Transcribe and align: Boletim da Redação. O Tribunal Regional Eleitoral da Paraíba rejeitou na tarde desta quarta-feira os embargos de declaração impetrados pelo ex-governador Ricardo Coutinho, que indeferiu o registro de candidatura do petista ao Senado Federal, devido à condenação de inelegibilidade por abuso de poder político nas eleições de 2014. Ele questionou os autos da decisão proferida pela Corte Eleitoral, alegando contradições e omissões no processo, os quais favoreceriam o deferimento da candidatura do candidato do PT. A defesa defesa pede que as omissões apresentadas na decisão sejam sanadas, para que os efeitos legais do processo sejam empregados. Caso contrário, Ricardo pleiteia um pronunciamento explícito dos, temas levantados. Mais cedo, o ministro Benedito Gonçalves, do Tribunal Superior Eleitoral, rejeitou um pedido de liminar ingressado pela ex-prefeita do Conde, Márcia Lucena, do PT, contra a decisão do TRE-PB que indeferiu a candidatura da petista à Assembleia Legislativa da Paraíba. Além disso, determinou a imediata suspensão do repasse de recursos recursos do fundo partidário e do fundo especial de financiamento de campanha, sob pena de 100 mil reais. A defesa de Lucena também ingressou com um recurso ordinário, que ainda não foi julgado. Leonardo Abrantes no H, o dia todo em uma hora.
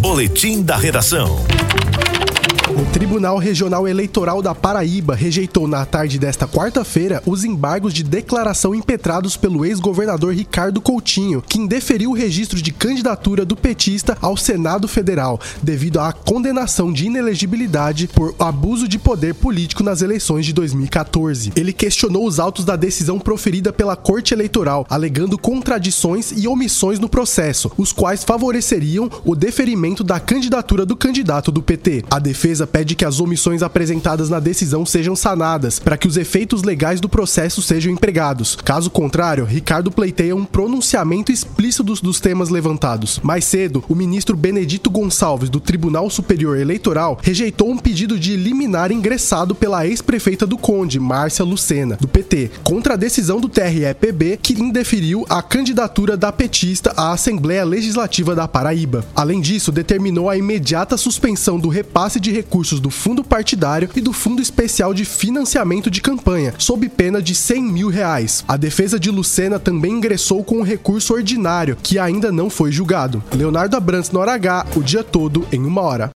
Boletim 0.00 0.62
da 0.62 0.78
Redação. 0.78 1.44
O 2.70 2.84
Tribunal 2.92 3.36
Regional 3.36 3.88
Eleitoral 3.88 4.40
da 4.40 4.54
Paraíba 4.54 5.16
rejeitou 5.16 5.66
na 5.66 5.84
tarde 5.84 6.20
desta 6.20 6.46
quarta-feira 6.46 7.20
os 7.26 7.42
embargos 7.42 7.92
de 7.92 8.04
declaração 8.04 8.72
impetrados 8.72 9.36
pelo 9.36 9.64
ex-governador 9.66 10.32
Ricardo 10.32 10.80
Coutinho, 10.80 11.42
que 11.42 11.58
indeferiu 11.58 12.10
o 12.10 12.14
registro 12.14 12.62
de 12.62 12.70
candidatura 12.70 13.44
do 13.44 13.56
petista 13.56 14.16
ao 14.20 14.36
Senado 14.36 14.86
Federal, 14.86 15.40
devido 15.60 15.98
à 15.98 16.12
condenação 16.12 16.92
de 16.92 17.06
inelegibilidade 17.06 18.06
por 18.06 18.36
abuso 18.38 18.86
de 18.86 19.00
poder 19.00 19.34
político 19.34 19.82
nas 19.82 20.00
eleições 20.00 20.46
de 20.46 20.52
2014. 20.52 21.52
Ele 21.56 21.72
questionou 21.72 22.24
os 22.24 22.38
autos 22.38 22.64
da 22.64 22.76
decisão 22.76 23.18
proferida 23.18 23.72
pela 23.72 23.96
Corte 23.96 24.32
Eleitoral, 24.32 24.86
alegando 24.88 25.36
contradições 25.36 26.32
e 26.36 26.46
omissões 26.46 27.00
no 27.00 27.08
processo, 27.08 27.72
os 27.76 27.92
quais 27.92 28.22
favoreceriam 28.22 29.10
o 29.24 29.34
deferimento 29.34 30.04
da 30.04 30.20
candidatura 30.20 30.86
do 30.86 30.94
candidato 30.94 31.50
do 31.50 31.60
PT. 31.60 32.04
A 32.08 32.20
defesa 32.20 32.59
defesa 32.60 32.66
pede 32.66 32.94
que 32.94 33.04
as 33.04 33.20
omissões 33.20 33.62
apresentadas 33.62 34.28
na 34.28 34.40
decisão 34.40 34.84
sejam 34.84 35.16
sanadas, 35.16 35.78
para 35.78 35.96
que 35.96 36.08
os 36.08 36.16
efeitos 36.16 36.62
legais 36.62 37.00
do 37.00 37.08
processo 37.08 37.62
sejam 37.62 37.92
empregados. 37.92 38.56
Caso 38.56 38.90
contrário, 38.90 39.44
Ricardo 39.44 39.90
pleiteia 39.90 40.34
um 40.36 40.44
pronunciamento 40.44 41.32
explícito 41.32 41.82
dos, 41.82 42.20
temas 42.20 42.48
levantados. 42.48 43.20
Mais 43.22 43.44
cedo, 43.44 43.82
o 43.88 43.94
ministro 43.94 44.36
Benedito 44.36 44.90
Gonçalves, 44.90 45.48
do 45.48 45.60
Tribunal 45.60 46.10
Superior 46.10 46.58
Eleitoral, 46.58 47.18
rejeitou 47.22 47.70
um 47.70 47.78
pedido 47.78 48.18
de 48.18 48.36
liminar 48.36 48.92
ingressado 48.92 49.54
pela 49.54 49.86
ex-prefeita 49.86 50.46
do 50.46 50.58
Conde, 50.58 51.00
Márcia 51.00 51.44
Lucena, 51.44 51.96
do 51.96 52.08
PT, 52.08 52.50
contra 52.62 52.94
a 52.94 52.96
decisão 52.96 53.40
do 53.40 53.48
TRE-PB 53.48 54.38
que 54.42 54.60
indeferiu 54.60 55.24
a 55.28 55.42
candidatura 55.42 56.16
da 56.16 56.32
petista 56.32 56.92
à 56.96 57.12
Assembleia 57.12 57.64
Legislativa 57.64 58.34
da 58.34 58.46
Paraíba. 58.46 59.04
Além 59.14 59.40
disso, 59.40 59.72
determinou 59.72 60.28
a 60.28 60.36
imediata 60.36 60.96
suspensão 60.96 61.58
do 61.58 61.68
repasse 61.68 62.20
de 62.20 62.30
recursos 62.30 62.49
recursos 62.50 62.80
do 62.80 62.90
fundo 62.90 63.22
partidário 63.22 63.88
e 63.94 64.00
do 64.00 64.12
fundo 64.12 64.42
especial 64.42 64.92
de 64.92 65.04
financiamento 65.04 65.88
de 65.88 66.02
campanha, 66.02 66.52
sob 66.58 66.88
pena 66.88 67.22
de 67.22 67.32
100 67.32 67.62
mil 67.62 67.88
reais. 67.88 68.44
A 68.48 68.56
defesa 68.56 68.98
de 68.98 69.08
Lucena 69.08 69.60
também 69.60 69.92
ingressou 69.92 70.42
com 70.42 70.58
um 70.58 70.64
recurso 70.64 71.14
ordinário, 71.14 71.76
que 71.80 71.96
ainda 71.96 72.32
não 72.32 72.50
foi 72.50 72.72
julgado. 72.72 73.22
Leonardo 73.32 73.76
Abrantes 73.76 74.10
no 74.10 74.20
H, 74.20 74.66
o 74.74 74.82
dia 74.82 75.04
todo 75.04 75.46
em 75.52 75.64
uma 75.64 75.80
hora. 75.80 76.08